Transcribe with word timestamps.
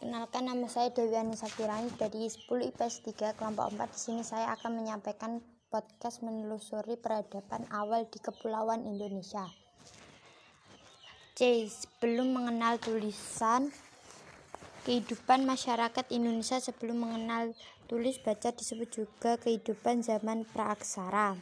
Kenalkan 0.00 0.48
nama 0.48 0.64
saya 0.64 0.88
Dewi 0.88 1.12
Anissa 1.12 1.44
Kirani 1.44 1.92
dari 2.00 2.24
10 2.24 2.48
IPS 2.48 3.04
3 3.04 3.36
kelompok 3.36 3.68
4. 3.76 3.84
Di 3.92 4.00
sini 4.00 4.22
saya 4.24 4.48
akan 4.56 4.80
menyampaikan 4.80 5.44
podcast 5.68 6.24
menelusuri 6.24 6.96
peradaban 6.96 7.68
awal 7.68 8.08
di 8.08 8.16
Kepulauan 8.16 8.88
Indonesia. 8.88 9.44
C. 11.36 11.68
Sebelum 11.68 12.32
mengenal 12.32 12.80
tulisan 12.80 13.68
Kehidupan 14.88 15.44
masyarakat 15.44 16.08
Indonesia 16.08 16.56
sebelum 16.56 17.04
mengenal 17.04 17.52
tulis 17.84 18.16
baca 18.24 18.56
disebut 18.56 18.88
juga 18.88 19.36
kehidupan 19.36 20.00
zaman 20.00 20.48
praaksara. 20.48 21.36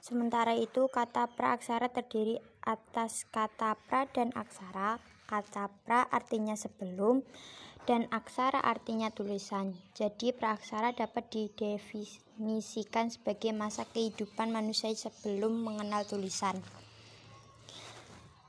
Sementara 0.00 0.56
itu, 0.56 0.88
kata 0.88 1.28
praaksara 1.28 1.92
terdiri 1.92 2.40
atas 2.64 3.28
kata 3.28 3.76
pra 3.84 4.08
dan 4.08 4.32
aksara 4.32 4.96
Kata 5.32 5.72
pra 5.88 6.04
artinya 6.12 6.52
sebelum 6.52 7.24
dan 7.88 8.04
aksara 8.12 8.60
artinya 8.60 9.08
tulisan. 9.08 9.72
Jadi 9.96 10.36
praaksara 10.36 10.92
dapat 10.92 11.32
didefinisikan 11.32 13.08
sebagai 13.08 13.56
masa 13.56 13.88
kehidupan 13.88 14.52
manusia 14.52 14.92
sebelum 14.92 15.56
mengenal 15.64 16.04
tulisan. 16.04 16.60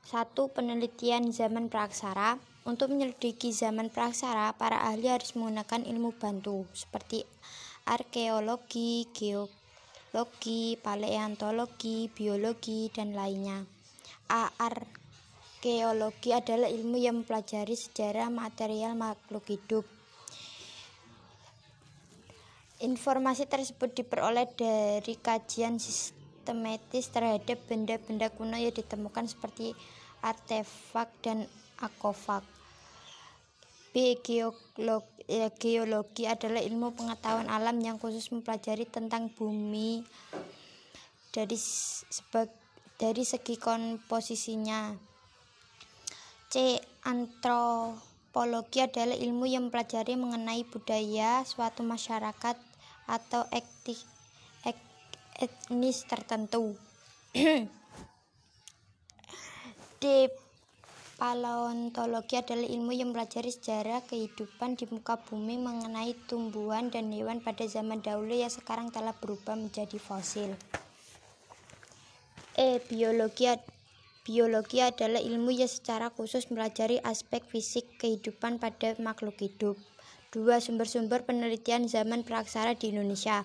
Satu 0.03 0.51
penelitian 0.51 1.31
zaman 1.31 1.71
praaksara. 1.71 2.35
Untuk 2.67 2.91
menyelidiki 2.91 3.55
zaman 3.55 3.87
praaksara, 3.87 4.55
para 4.55 4.87
ahli 4.87 5.07
harus 5.07 5.35
menggunakan 5.39 5.87
ilmu 5.87 6.15
bantu 6.15 6.63
seperti 6.71 7.23
arkeologi, 7.83 9.07
geologi, 9.11 10.79
paleontologi, 10.79 12.07
biologi, 12.11 12.87
dan 12.91 13.15
lainnya. 13.15 13.67
A. 14.31 14.47
Arkeologi 15.63 16.35
adalah 16.35 16.67
ilmu 16.67 16.99
yang 16.99 17.23
mempelajari 17.23 17.71
sejarah 17.71 18.27
material 18.27 18.99
makhluk 18.99 19.47
hidup. 19.47 19.87
Informasi 22.83 23.47
tersebut 23.47 23.95
diperoleh 23.95 24.43
dari 24.59 25.15
kajian 25.15 25.79
sistematis 25.79 27.07
terhadap 27.07 27.55
benda-benda 27.71 28.27
kuno 28.35 28.59
yang 28.59 28.75
ditemukan 28.75 29.23
seperti 29.23 29.71
artefak 30.19 31.07
dan 31.23 31.47
akofak. 31.79 32.43
B. 33.95 34.19
Geologi, 34.19 35.23
ya, 35.31 35.47
geologi 35.47 36.27
adalah 36.27 36.59
ilmu 36.59 36.91
pengetahuan 36.91 37.47
alam 37.47 37.79
yang 37.79 38.03
khusus 38.03 38.35
mempelajari 38.35 38.83
tentang 38.83 39.31
bumi 39.31 40.03
dari 41.31 41.55
sebag, 41.55 42.51
dari 42.99 43.23
segi 43.23 43.55
komposisinya. 43.55 45.12
C. 46.53 46.77
Antropologi 47.01 48.85
adalah 48.85 49.17
ilmu 49.17 49.49
yang 49.49 49.73
mempelajari 49.73 50.13
mengenai 50.13 50.61
budaya 50.69 51.41
suatu 51.49 51.81
masyarakat 51.81 52.53
atau 53.09 53.49
etik, 53.49 53.97
ek, 54.61 54.77
etnis 55.41 56.05
tertentu. 56.05 56.77
D. 59.97 60.29
Paleontologi 61.17 62.37
adalah 62.37 62.69
ilmu 62.69 62.93
yang 62.93 63.09
mempelajari 63.09 63.49
sejarah 63.49 64.05
kehidupan 64.05 64.77
di 64.77 64.85
muka 64.93 65.17
bumi 65.25 65.57
mengenai 65.57 66.13
tumbuhan 66.29 66.93
dan 66.93 67.09
hewan 67.09 67.41
pada 67.41 67.65
zaman 67.65 68.05
dahulu 68.05 68.29
yang 68.29 68.53
sekarang 68.53 68.93
telah 68.93 69.17
berubah 69.17 69.57
menjadi 69.57 69.97
fosil. 69.97 70.53
E. 72.53 72.77
Biologi 72.85 73.72
Biologi 74.23 74.79
adalah 74.79 75.19
ilmu 75.19 75.51
yang 75.51 75.67
secara 75.67 76.07
khusus 76.07 76.47
mempelajari 76.47 76.95
aspek 77.03 77.43
fisik 77.43 77.99
kehidupan 77.99 78.55
pada 78.55 78.95
makhluk 79.03 79.35
hidup. 79.35 79.75
Dua 80.31 80.63
sumber-sumber 80.63 81.27
penelitian 81.27 81.91
zaman 81.91 82.23
praksara 82.23 82.71
di 82.71 82.95
Indonesia. 82.95 83.43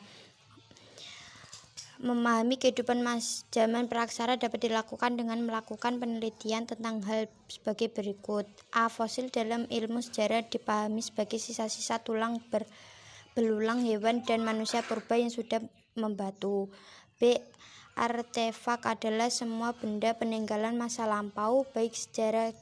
Memahami 1.98 2.62
kehidupan 2.62 3.02
mas 3.02 3.42
zaman 3.50 3.90
praksara 3.90 4.38
dapat 4.38 4.70
dilakukan 4.70 5.18
dengan 5.18 5.42
melakukan 5.42 5.98
penelitian 5.98 6.70
tentang 6.70 7.02
hal 7.10 7.26
sebagai 7.50 7.90
berikut. 7.90 8.46
A. 8.70 8.86
Fosil 8.86 9.34
dalam 9.34 9.66
ilmu 9.66 9.98
sejarah 9.98 10.46
dipahami 10.46 11.02
sebagai 11.02 11.42
sisa-sisa 11.42 11.98
tulang 12.06 12.38
ber, 12.54 12.62
belulang 13.34 13.82
hewan 13.82 14.22
dan 14.22 14.46
manusia 14.46 14.86
purba 14.86 15.18
yang 15.18 15.34
sudah 15.34 15.58
membatu. 15.98 16.70
B. 17.18 17.34
Artefak 17.98 18.86
adalah 18.86 19.26
semua 19.26 19.74
benda 19.74 20.14
peninggalan 20.14 20.78
masa 20.78 21.02
lampau, 21.10 21.66
baik 21.74 21.98
secara 21.98 22.54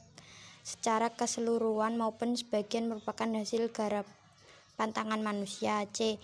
secara 0.65 1.13
keseluruhan 1.13 1.93
maupun 1.93 2.33
sebagian 2.33 2.89
merupakan 2.89 3.29
hasil 3.37 3.69
garap 3.69 4.09
pantangan 4.81 5.21
manusia. 5.21 5.85
C. 5.93 6.17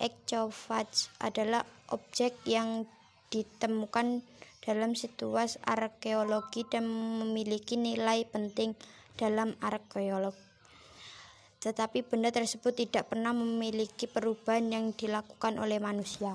Ekcovage 0.00 1.12
adalah 1.20 1.68
objek 1.92 2.40
yang 2.48 2.88
ditemukan 3.28 4.24
dalam 4.64 4.96
situasi 4.96 5.60
arkeologi 5.68 6.64
dan 6.64 6.88
memiliki 6.88 7.76
nilai 7.76 8.24
penting 8.24 8.72
dalam 9.20 9.60
arkeologi. 9.60 10.40
Tetapi 11.60 12.00
benda 12.00 12.32
tersebut 12.32 12.72
tidak 12.72 13.12
pernah 13.12 13.36
memiliki 13.36 14.08
perubahan 14.08 14.72
yang 14.72 14.96
dilakukan 14.96 15.60
oleh 15.60 15.76
manusia. 15.76 16.32